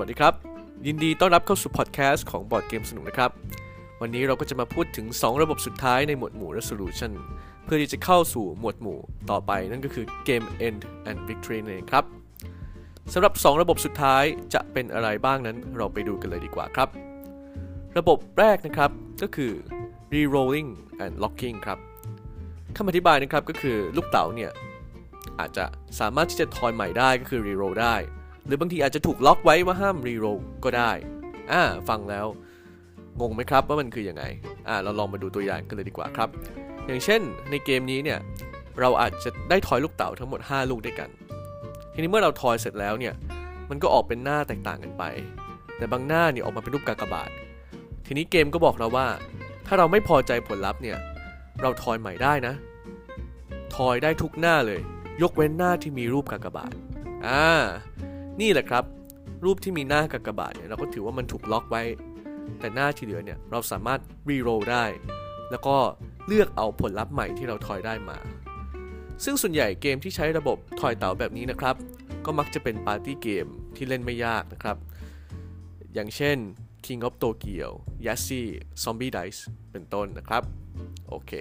[0.00, 0.34] วัสดีครับ
[0.86, 3.30] ยินดีต้อนรับเข้าสู่พอดแคสต์ของบอร์ดเกมสนุกนะครับ
[4.00, 7.12] วันนี้เราก็จะมาพูดถึง 2 ระบบสุดท้ายในหมวดหมู่ resolution
[7.64, 8.98] เพื่อที่จะเข้าสู่หมวดหมู่
[9.30, 12.04] ต่อไปนั่นก็คือ game end and victory นั่นเองครับ
[13.12, 14.24] สำหรับ 2 ระบบสุดท้าย
[14.54, 16.88] จะเป็นอะไรบ้างนั้นเราไปดูกันเลยดีกว่าครับ
[17.98, 18.90] ระบบแรกนะครับ
[19.22, 19.52] ก็คือ
[20.12, 20.68] re-rolling
[21.04, 21.78] and locking ครับ
[22.76, 24.50] คำอธิบายนะครับก็คือลูกเต๋าเนี่ย
[25.40, 25.64] อาจจะ
[26.00, 27.96] สามารถที่จะทอยใหม่ได้ก็คือ re-roll ได้
[28.48, 30.90] หรือบางทีอาจจะถูกล็อกไว้ว่าห้าม re-roll ก็ได้
[31.52, 32.26] อ่า ฟังแล้ว
[33.20, 34.24] งงไหมครับว่ามันคืออยังไง
[34.68, 36.28] อ่า เราลองมาดูตัวอย่างกันเลยดีกว่าครับ
[36.86, 38.18] อย่างเช่นในเกมนี้เนี่ย
[38.80, 41.08] เราอาจจะได้ทอยลูกเต๋าทั้งหมด 5 ลูกด้วยกัน
[41.94, 43.14] ทีนี้เมื่อเราทอยเสร็จแล้วเนี่ย
[43.70, 45.04] มันก็ออกเป็นหน้าแตกต่างกันไป
[45.76, 47.30] แต่บางหน้าเนี่ยออกมาเป็นรูปกากบาท
[48.06, 49.06] ทีนี้เกมก็บอกเราว่า
[49.66, 50.98] ถ้าเราไม่พอใจผลลัพธ์เนี่ย
[51.62, 52.54] เราทอยใหม่ได้นะ
[53.76, 54.80] ทอยได้ทุกหน้าเลย
[55.22, 56.72] ยกเว้นหน้าที่มีรูปกากบาท
[57.26, 57.48] อ่า
[58.40, 58.84] นี่แหละครับ
[59.44, 61.82] รูปที่มีหน้ากากบาทเนี่ยเราก็ถือว่ามันถูกล็อกไว้
[62.58, 64.84] แต่หน้าที่เหลือเนี่ยเราสามารถรีโรลได้
[65.50, 65.76] แล้วก็
[66.26, 68.18] เลือกเอาผลลัพธ์ใหม่ที่เราทอยได้มา
[69.24, 71.76] ซึ่งส่วนใหญ่เกมที่ใช้ระบบทอยเต๋าแบบนี้นะครับ
[72.24, 74.76] ก็มักจะเป็นปาร์ตี้เกมที่เล่นไม่ยากนะครับ
[75.94, 76.36] อย่างเช่น
[76.84, 77.68] King of Tokyo
[78.06, 78.48] Yahtzee
[78.82, 79.40] Zombie Dice
[79.72, 80.42] เป็นต้นนะครับ
[81.08, 81.32] โอเค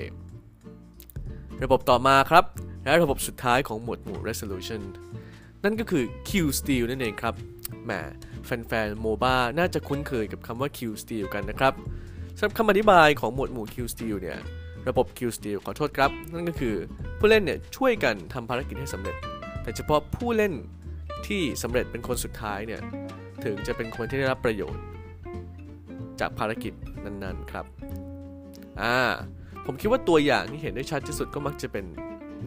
[1.63, 2.45] ระบบต่อมาครับ
[2.83, 4.81] และระบบสุดท้ายของหมวดหมู่ resolution
[5.67, 7.35] นั่นก็คือ Q Steel นั่นเองครับ
[7.85, 7.91] แหม
[8.45, 11.73] แฟนๆโมบ้าน่าจะคุ้นเคยกับคำว่า Q Steel กันนะครับ
[12.37, 14.37] สำหรับคำอธิบายของหมวดหมู่ Q Steel เนี่ย
[14.87, 16.75] ระบบ Q Steel ขอโทษครับ นั่นก็คือ
[17.19, 19.15] ผู้เล่นเนี่ยช่วยกันทำภารกิจให้สำเร็จ
[19.63, 20.53] แต่เฉพาะผู้เล่น
[21.27, 22.81] ที่สำเร็จเป็นคนสุดท้ายเนี่ย
[23.43, 24.83] ถึงจะเป็นคนที่ได้รับประโยชน์
[26.19, 26.73] จากภารกิจ
[27.05, 27.65] นั้นๆครับ
[28.81, 28.97] อ่า
[29.65, 31.85] ผมคิดว่าตัวอย่างที่เห็นได้ชัดที่สุดก็มักจะเป็น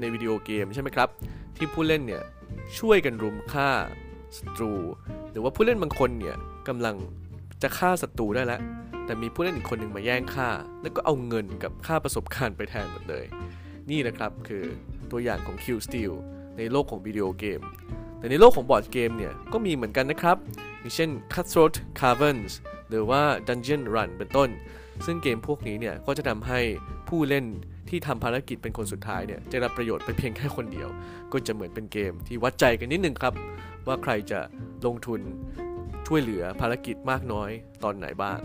[0.01, 1.09] ในวิดีโอเกมใช่ไหมครับ
[1.57, 2.23] ที่ผู้เล่นเนี่ย
[2.79, 3.71] ช่วยกันรุมฆ่า
[4.39, 4.73] ศัตรู
[5.31, 6.37] หรือว่าผู้เล่นบางคนเนี่ย
[6.69, 6.97] กำลัง
[7.63, 8.61] จะฆ่าศัตรูได้แล้ว
[9.07, 10.48] แต่มีผู้เล่นอีกคนหนึ่งมาแย่งฆ่า
[10.83, 13.25] แล้วก็เอาเงินกับค่าประสบการณ์ไปแทนหมดเลย
[13.91, 14.64] นี่นะครับคือ
[15.11, 16.13] ตัวอย่างของ Q Steel
[16.57, 17.61] ในโลกของวิดีโอเกม
[18.19, 20.36] แต่ในโลกของบอร์ดเกมเนี่ยก็มีเหมือนกันนะครับ
[20.80, 22.53] อย่างเช่น Cutthroat Caverns
[22.89, 24.48] หรือว่า Dungeon Run เป็นต้น
[25.07, 26.61] ซึ่งเกมพวกนี้เนี่ยก็จะทำให้
[27.11, 27.47] ผู้เล่น
[27.89, 30.89] ที่ทำภารกิจเป็นคนสุดท้ายเนี่ยจะรับประโยชน์ไปเพียงแค่คนเดียว
[31.33, 33.35] ก็จะเหมือนเป็นเกมที่วัดใจกันนิดนึงครับ
[33.87, 34.41] ว่าใครจะ
[34.87, 35.21] ลงทุน
[36.07, 37.51] ช่วยเหลือภารกิจมากน้อย
[37.85, 38.39] ตอนไหนบ้าง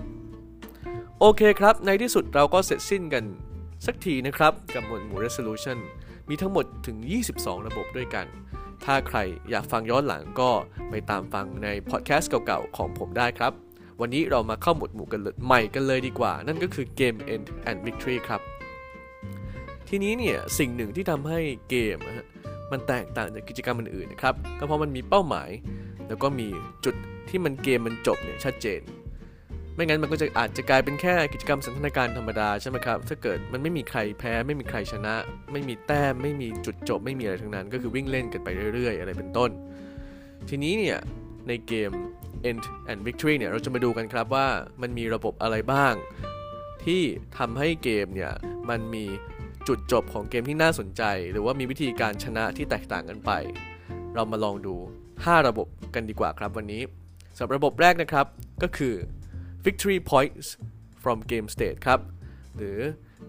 [1.19, 3.23] โอเคครับ ในที่สุดเราก็เสร็จสิ้นกัน
[3.85, 5.77] สักทีนะครับ กับหมวดหมู่ resolution
[6.29, 6.97] มีทั้งหมดถึง
[7.33, 8.25] 22 ระบบด้วยกัน
[8.85, 9.17] ถ้าใคร
[9.49, 10.51] อยากฟังย้อนหลังก็
[10.89, 13.53] ไปตามฟังในพอดแคสต์เก่าๆ ของผมได้ครับ
[14.01, 18.41] วันนี้เรามาเข้าหมวดหมู่กันเลยใหม่กันเลยดีกว่า นั่นก็คือ Game End and Victory ครับ
[19.89, 21.97] ทีนี้เนี่ยสิ่งหนึ่งที่ทำให้เกม
[22.71, 25.49] มันแตกต่างจากกิจกรรมอื่นๆนะครับก็เพราะมันมีเป้าหมาย
[26.07, 26.47] แล้วก็มี
[26.85, 26.95] จุด
[27.29, 28.81] ที่มันเกมมันจบเนี่ยชัดเจน
[29.75, 35.15] ไม่งั้นมันก็จะอาจจะกลายเป็นแค่กิจกรรมสันทนาการธรรมดาใช่ไหมครับถ้าเกิดมันไม่มีใครแพ้ ไม่มีใครชนะ
[35.51, 39.51] ไม่มีแต้มไม่มีจุดจบ ไม่มีอะไรทั้งนั้น ก็คือวิ่งเล่นกันไปเรื่อย ๆ อะไรเป็นต้น
[40.49, 40.97] ทีนี้เนี่ย
[41.47, 41.91] ในเกม
[42.49, 44.47] End and Victory เนี่ยเราจะมาดูกันครับว่า
[44.81, 45.93] มันมีระบบอะไรบ้าง
[46.85, 47.01] ที่
[47.37, 48.31] ทำให้เกมเนี่ย
[48.69, 49.05] มันมี
[49.67, 53.31] จุดจบของเกมที่น่าสนใจ หรือว่ามีวิธีการชนะที่แตกต่างกันไป
[54.13, 54.75] เรามาลองดู
[55.11, 56.81] 5 ระบบกันดีกว่าครับวันนี้
[57.37, 58.25] สำหรับระบบแรกนะครับ
[58.63, 58.93] ก็คือ
[59.65, 60.47] victory points
[61.03, 61.99] from game state ครับ
[62.57, 62.79] หรือ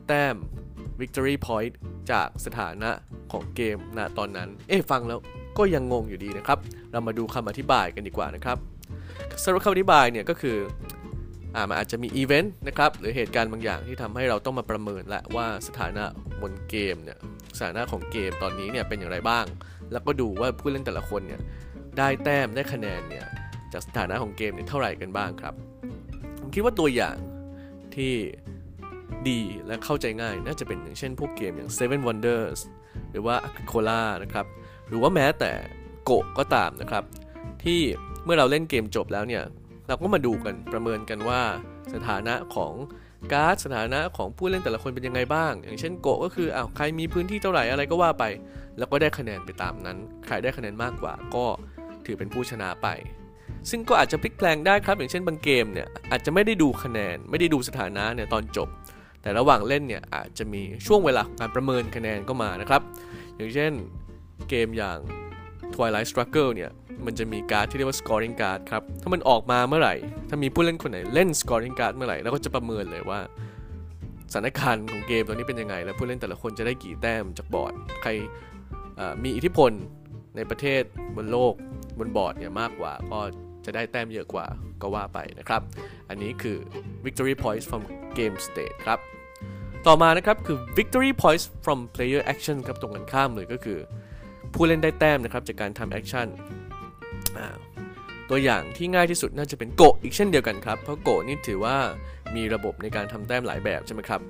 [0.07, 0.37] แต้ม
[1.01, 1.73] victory point
[2.11, 2.91] จากสถานะ
[3.33, 5.19] ของเกมณตอนนั้น เอ๊ะฟังแล้ว
[5.59, 6.59] ก็ยังงงอยู่ดีนะครับ
[6.93, 8.59] เรามาดูคำอธิบายกันดีกว่านะครับ
[9.43, 10.57] สำหรับคำอธิบายเนี่ยก็คือ
[11.69, 16.05] มันอาจจะมีอีเวนต์นะครับหรือเหตุการณ์บางอย่างที่ทำให้เราต้องมาประเมินและว่าสถานะ
[16.43, 17.19] บนเกมเนี่ย
[17.56, 19.44] สถานะของเกมตอนนี้เนี่ยเป็นอย่างไรบ้าง
[19.93, 21.41] แล้วก็ดูว่าผู้เล่นแต่ละคนเนี่ย
[21.99, 23.27] ได้แต้มได้คะแนนเนี่ย
[23.72, 25.55] จากสถานะของเกมเนี่ยเท่าไหร่กันบ้างครับ
[26.41, 27.17] ผมคิดว่าตัวอย่าง
[27.94, 28.12] ที่
[29.28, 32.61] ดีและเข้าใจง่ายน่าจะเป็นอย่างเช่นพวกเกมอย่าง Seven Wonders
[33.11, 34.47] หรือว่า a c o l a นะครับ
[34.88, 35.53] หรือว่าแม้แต่
[36.05, 37.05] โกก็ตามนะครับ
[37.64, 37.81] ที่
[38.25, 39.43] เมื่อเราเล่นเกมจบแล้วเนี่ย
[39.87, 41.41] เราก็มาดูกันประเมินกันว่า
[41.94, 42.75] สถานะของ
[43.33, 48.25] การ์ดสถานะของผู้เล่นแต่ละคนเป็นยังไงบ้าง อย่างเช่นโกะก็คืออ้าวใครมีพื้นที่เท่าไหร่อะไรก็ว่าไป
[48.79, 51.44] แล้วก็ได้คะแนนไปตามนั้น ใครได้คะแนนมากกว่าก็
[52.06, 52.88] ถือเป็นผู้ชนะไป
[53.71, 58.69] ซึ่งก็อาจจะพลิกแปลงได้ครับ อย่างเช่นบางเกมเนี่ยอาจจะไม่ได้ดูคะแนน ไม่ได้ดูสถานะเนี่ยตอนจบ
[59.23, 62.82] แต่ระหว่างเล่นเนี่ยอาจจะมีช่วงเวลาของการประเมินคะแนนก็มานะครับ
[63.37, 63.73] อย่างเช่น
[64.49, 64.99] เกมอย่าง
[65.75, 66.71] Twilight Struggle เนี่ย
[67.04, 69.94] มันจะมีการ์ดที่เรียกว่า scoring card ครับ ถ้ามันออกมาเมื่อไหร่
[70.28, 73.20] ถ้ามีผู้เล่นคนไหนเล่น scoring card เมื่อไหร่เราก็จะประเมินเลยว่า
[74.32, 77.72] สถานการณ์ของเกมตอนนี้เป็นยังไง แล้วผู้เล่นแต่ละคนจะได้กี่แต้มจากบอร์ด
[78.02, 78.10] ใคร
[79.25, 79.70] มีอิทธิพล
[80.37, 80.82] ในประเทศ
[81.16, 81.54] บนโลก
[81.98, 83.20] บนบอร์ดเนี่ยมากกว่าก็
[83.64, 84.46] จะได้แต้มเยอะกว่า
[84.82, 85.62] ก็ว่าไปนะครับ
[86.08, 86.58] อันนี้คือ
[87.04, 87.82] victory points from
[88.19, 88.98] game state ครับ
[89.87, 93.78] ต่อมานะครับคือ victory points from player action ครับตรงกันข้ามเลยก็คือ
[94.54, 96.26] ผู้เล่นได้แต้มนะครับจากการทำ action
[98.31, 101.77] ตัวอย่างที่ง่ายที่สุดน่าจะเป็นโกอีกเช่นเดียวกันครับ เพราะโกนี่ถือว่า
[102.37, 104.21] มีระบบในการทำแต้มหลายแบบใช่ไหมครับ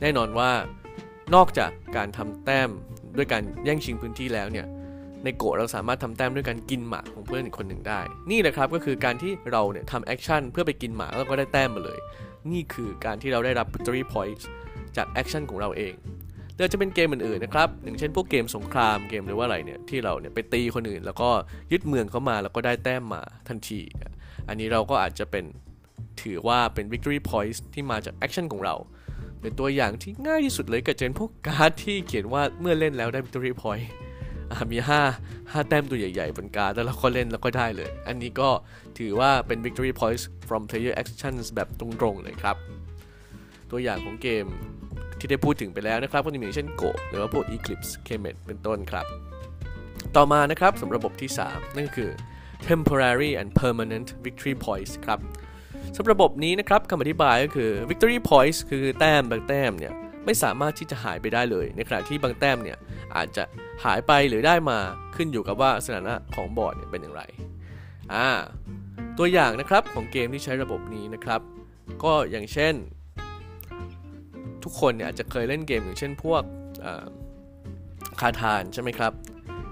[0.00, 0.50] แน่นอนว่า
[1.34, 2.70] นอกจากการทำแต้ม
[3.16, 4.66] ด้วยการแย่งชิงพื้นที่แล้วเนี่ย
[5.24, 11.98] ในโกเราสามารถทำแต้มด้วยการกินหมากของเพื่อนอีกคนหนึ่งได้ นี่แหละครับก็คือการที่เราเนี่ยทำ action เพื่อไปกินหมากแล้วก็ได้แต้มมาเลย
[12.50, 14.44] นี่คือการที่เราได้รับ victory points
[14.96, 15.94] จาก action ของเราเอง
[16.56, 21.30] เดี๋ยวจะเป็นเกมอื่นๆนะครับอย่างเช่นพวกเกมสงครามเกมหรือว่าอะไรเนี่ยที่เราเนี่ยไปตีคนอื่น แล้วก็
[21.72, 23.80] ยึดเมืองเข้ามาแล้วก็ได้แต้มมาทันที
[24.48, 25.44] อันนี้เราก็อาจจะเป็น
[26.22, 28.74] ถือว่าเป็น victory points ที่มาจาก action ของเรา
[29.40, 33.86] เป็นตัวอย่างที่ง่ายที่สุดเลยก็เช่นพวกการ์ดที่เขียนว่าเมื่อเล่นแล้วได้ victory point
[34.72, 34.78] มี
[35.16, 38.50] 5 5 แต้มตัวใหญ่ๆบนการ์ดแล้วเราก็เล่นแล้วก็ได้เลย อันนี้ก็
[38.98, 42.56] ถือว่าเป็น victory points from player actions แบบตรงๆเลยครับ
[43.70, 44.46] ตัวอย่างของเกม
[45.18, 49.06] ที่ได้พูดถึงไปแล้วนะครับก็จะมีเช่น Go หรือว่าพวก Eclipse Kemet เป็นต้นครับ
[50.16, 52.10] ต่อมานะครับสำหรับระบบที่ 3 นั่นก็คือ
[52.68, 55.18] temporary and permanent victory points ครับ
[55.96, 59.92] สำหรับระบบนี้นะครับคำอธิบายก็คือ victory points คือแต้มบางแต้มเนี่ย
[60.24, 62.78] ไม่สามารถที่จะหายไปได้เลย ในขณะที่บางแต้มเนี่ย
[63.16, 63.44] อาจจะ
[63.84, 64.78] หายไปหรือได้มา
[65.16, 67.22] ขึ้นอยู่กับว่าสถานะของบอร์ดเนี่ยเป็นอย่างไร
[68.12, 68.28] อ่า
[69.18, 71.40] ตัวอย่างนะครับของเกมที่ใช้ระบบนี้นะครับ
[72.04, 72.74] ก็อย่างเช่น
[74.64, 76.42] ทุกคนเนี่ยอาจจะเคยเล่นเกมอย่างเช่นพวก
[78.20, 79.12] คาทานใช่ไหมครับ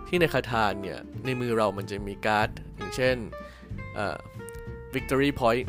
[0.09, 3.17] ที่ในคาทานเนี่ย ในมือเรามันจะมีการ์ด อย่างเช่น
[4.95, 5.63] victory point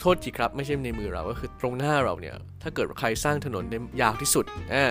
[0.00, 4.86] โทษทีครับ ไม่ใช่ในมือเราก็คือตรงหน้าเราเนี่ย ถ้าเกิดใครสร้างถนนได้ยาวที่สุดอ่า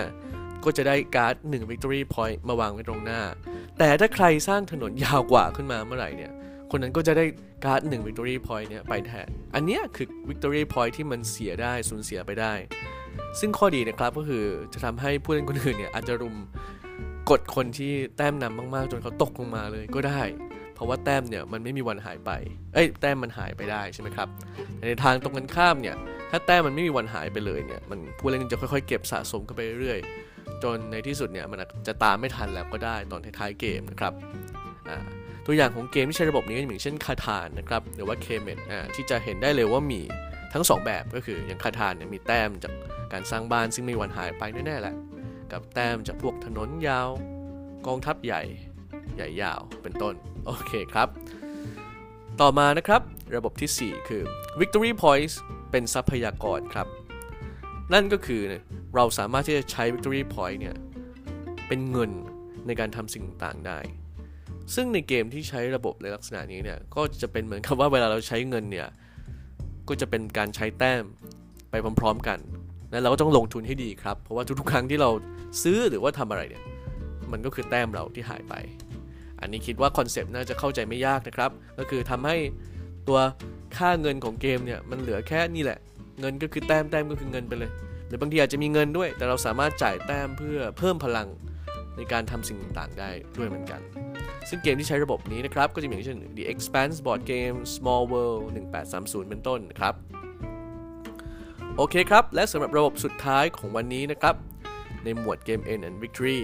[0.64, 3.20] ก็จะได้การ์ด1 victory point มาวางไว้ตรงหน้า
[3.78, 6.32] แต่ถ้าใครสร้างถนนยาวกว่าขึ้นมาเมื่อไหร่เนี่ย
[6.70, 7.24] คนนั้นก็จะได้
[7.64, 12.54] การ์ด1 victory point เนี่ยไปแทน อันนี้คือ victory point ที่มันเสียได้สูญเสียไปได้
[13.40, 16.36] ซึ่งข้อดีนะครับก็คือจะทำให้ผู้เล่นคนอื่นเนี่ยอาจจะรุม
[17.30, 20.22] กดคนที่แต้มนำมากๆ จนเขาตกลงมาเลยก็ได้
[20.74, 22.30] เพราะว่าแต้มเนี่ยมันไม่มีวันหายไป
[22.74, 24.28] เอ้ยแต้มมันหายไปได้ใช่ไหมครับ
[24.88, 25.96] ในทางตรงกันข้ามเนี่ย
[26.30, 34.12] ถ้าแต้มมันไม่มีวันหายไปเลยเนี่ยมันผู้เล่นจะค่อยๆ เก็บสะสมกันไปเรื่อยๆจนในที่สุดเนี่ยมันจะตามไม่ทันแล้วก็ได้ตอนท้ายๆเกมนะครับ
[35.46, 38.58] ตัวอย่างของเกมที่ใช้ระบบนี้อย่างเช่นคาทานนะครับหรือว่าเคเมน
[38.94, 40.00] ที่จะเห็นได้เลยว่ามี
[40.52, 42.72] ทั้ง 2 แบบก็คืออย่างคาทานเนี่ยมีแต้มจาก
[43.12, 44.94] การสร้างบ้านซึ่งไม่มีวันหายไปแน่ๆแหละ
[45.52, 47.08] กับแต้มจากพวกถนนยาว
[47.86, 48.42] กองทัพใหญ่
[49.16, 50.14] ใหญ่ยาวเป็นต้น
[50.46, 51.08] โอเคครับ
[52.40, 53.02] ต่อมานะครับ
[53.36, 54.22] ระบบที่ 4 คือ
[54.60, 55.34] victory points
[55.70, 56.86] เป็นทรัพยากรครับ
[57.92, 58.42] นั่นก็คือ
[58.94, 60.76] เราสามารถที่จะใช้ victory point เนี่ย
[61.68, 62.10] เป็นเงิน
[62.66, 63.78] ในการทำสิ่งต่างได้
[64.74, 68.88] ซึ่งในเกมที่ใช้ระบบในลักษณะนี้เนี่ย ก็จะเป็นเหมือนกับว่าเวลาเราใช้เงินเนี่ย
[69.88, 71.04] ก็จะเป็นการใช้แต้ม
[71.70, 72.38] ไปพร้อม ๆ กัน
[72.92, 75.10] นั้นเราก็ต้องลงทุนให้ดีครับ เพราะว่าทุกๆ ครั้งที่เรา
[75.62, 76.62] ซื้อหรือว่าทำอะไรเนี่ย
[77.32, 78.54] มันก็คือแต้มเราที่หายไป
[79.40, 82.36] อันนี้คิดว่าคอนเซปต์น่าจะเข้าใจไม่ยากนะครับ ก็คือทำให้
[83.08, 83.18] ตัว
[83.76, 85.78] ค่าเงินของเกมเนี่ยมันเหลือแค่นี่แหละ
[86.20, 87.70] เงินก็คือแต้มแต้มก็คือเงินไปเลย
[88.08, 91.28] หรือบางทีอาจจะมีเงินด้วย แต่เราสามารถจ่ายแต้มเพื่อเพิ่มพลัง
[91.96, 93.80] ในการทำสิ่งต่างๆได้ด้วยเหมือนกัน
[94.48, 98.42] ซึ่งเกมที่ใช้ระบบนี้นะครับ ก็จะมีอย่างเช่น The Expanse Board Game Small World
[98.86, 99.94] 1830 เป็นต้นนะครับ
[101.76, 104.34] โอเคครับ และสำหรับระบบสุดท้ายของวันนี้นะครับ
[105.04, 106.40] ในหมวด Game End and Victory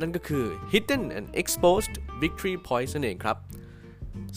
[0.00, 3.36] นั่นก็คือ Hidden and Exposed Victory Points นั่นเองครับ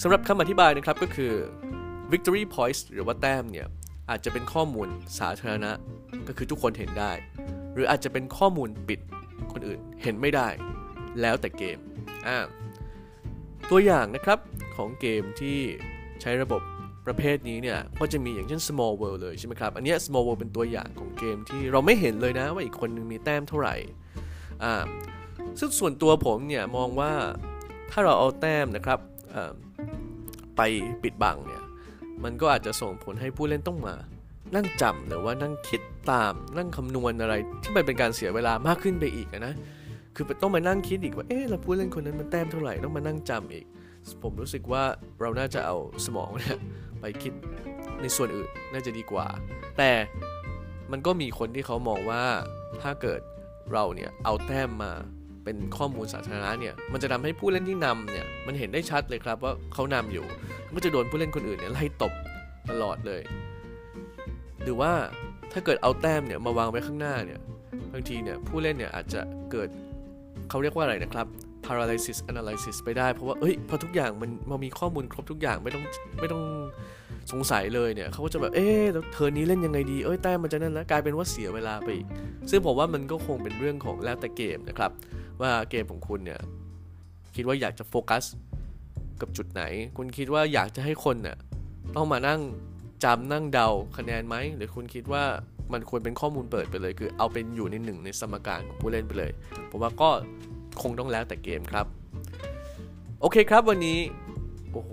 [0.01, 1.33] สำหรับคำอธิบายนะครับก็คือ
[2.12, 3.67] Victory Points หรือว่าแต้มเนี่ย
[4.09, 4.88] อาจจะเป็นข้อมูล
[5.19, 5.71] สาธารณะ
[6.27, 7.12] ก็คือทุกคนเห็นได้
[7.74, 9.00] หรืออาจจะเป็นข้อมูลปิด
[9.51, 10.47] คนอื่นเห็นไม่ได้
[11.21, 11.77] แล้วแต่เกม
[12.27, 12.38] อ่า
[13.69, 14.39] ตัวอย่างนะครับ
[14.75, 15.57] ของเกมที่
[16.21, 16.62] ใช้ระบบ
[17.08, 23.76] ประเภทนี้เนี่ยก็จะมีอย่างเช่น small world เลยใช่ไหมครับ อันนี้ small world เป็นตัวอย่างของเกมที่เราไม่เห็นเลยนะว่าอีกคนนึงมีแต้มเท่าไหร่
[24.64, 24.74] อ่า
[25.60, 27.12] ซึ่งส่วนตัวผมเนี่ยมองว่า
[27.92, 29.00] ถ้าเราเอาแต้มนะครับ
[30.58, 30.62] ไป
[31.04, 31.64] ปิดบังเนี่ย
[32.24, 33.96] มันก็อาจจะส่งผลให้ผู้เล่นต้องมา
[34.56, 37.34] นั่งจำหรือว่านั่งคิดตามนั่งคำนวณอะไร
[37.64, 39.54] ที่มันเป็นการเสียเวลามากขึ้นไปอีกนะ
[40.16, 43.66] คือต้องมานั่งคิดอีกว่าเอ๊ะเราผู้เล่นคนนั้นมันแต้มเท่าไหร่ต้องมานั่งจำอีก
[44.24, 44.84] ผมรู้สึกว่า
[45.22, 46.60] เราน่าจะเอาสมองเนี่ย
[47.00, 47.34] ไปคิด
[48.02, 49.28] ในส่วนอื่นน่าจะดีกว่า
[49.78, 49.92] แต่
[50.92, 52.24] มันก็มีคนที่เขามองว่า
[52.82, 53.22] ถ้าเกิด
[53.72, 54.92] เราเนี่ยเอาแต้มมา
[55.44, 60.26] เป็นข้อมูลสาธารณะเนี่ยมันจะทำให้ผู้เล่นที่นำเนี่ยมันเห็นได้ชัดเลยครับว่าเขานำอยู่
[60.76, 62.14] ก็จะโดนผู้เล่นคนอื่นเนี่ยไล่ตบ
[62.70, 63.22] ตลอดเลย
[64.64, 64.92] หรือว่า
[65.52, 67.40] ถ้าเกิดเอาแต้มเนี่ยมาวางไว้ข้างหน้าเนี่ย
[67.94, 69.22] บางทีเนี่ยผู้เล่นเนี่ยอาจจะ
[69.52, 69.70] เกิด
[70.50, 71.28] เขาเรียกว่าอะไรนะครับ
[71.67, 75.83] paralysis analysis ไปได้ เพราะว่าเอ้ยพอทุกอย่างมันมันมีข้อมูลครบทุกอย่างไม่ต้อง
[76.19, 76.43] ไม่ต้อง
[77.31, 82.07] สงสัยเลยเนี่ยเขาก็จะแบบเอ๊ะแล้วเทอนี้เล่นยังไงดีเอ้ยแต้มมันจะนั่นแล้วกลายเป็นว่าเสียเวลาไปอีก
[82.50, 84.91] ซึ่งผมว่ามันก็คงเป็นเรื่องของแล้วแต่เกมนะครับ
[85.41, 86.39] ว่าเกมของคุณเนี่ย
[87.36, 88.24] คิดว่าอยากจะโฟกัส
[89.21, 89.63] กับจุดไหน
[89.97, 91.38] คุณคิดว่าอยากจะให้คนเนี่ย
[91.95, 92.41] ต้องมานั่ง
[93.03, 95.24] จำนั่งเดาคะแนนไหมหรือคุณคิดว่า
[95.74, 99.31] มันควรเป็นข้อมูลเปิดไปเลย คือเอาเป็นอยู่ในหนึ่งในสมการของผู้เล่นไปเลย
[99.69, 100.09] ผมว่าก็
[100.81, 101.86] คงต้องแล้วแต่เกมครับ
[103.22, 104.00] โอเคครับวันนี้
[104.74, 104.91] โอ้โห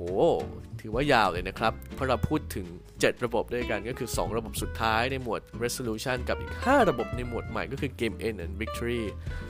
[0.80, 9.02] ถือว่ายาวเลยนะครับ เพราะเราพูดถึง 7 ระบบด้วยกันก็คือ 2 ระบบสุดท้ายในหมวด resolution กับอีก 5 ระบบในหมวดใหม่ก็คือ game end and victory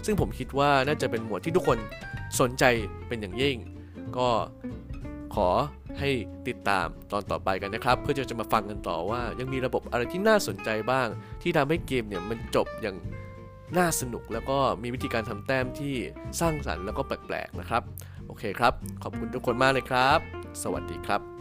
[0.07, 1.79] ซึ่งผมคิดว่าน่าจะเป็นหมวดที่ทุกคน
[2.41, 2.65] สนใจ
[3.09, 3.57] เป็นอย่างยิ่ง
[4.17, 4.29] ก็
[5.35, 5.49] ขอ
[5.99, 6.11] ให้
[6.49, 11.09] ติดตามตอนต่อไปกันนะครับ เพื่อจะจะมาฟังกันต่อว่ายังมีระบบอะไรที่น่าสนใจบ้าง
[11.43, 12.97] ที่ทำให้เกมเนี่ยมันจบอย่าง
[13.79, 15.95] น่าสนุกแล้วก็มีวิธีการทำแต้มที่
[16.41, 17.83] สร้างสรรค์แล้วก็แปลกๆนะครับ
[18.27, 20.19] โอเคครับ ขอบคุณทุกคนมากเลยครับ
[20.63, 21.34] สวัสดีครับ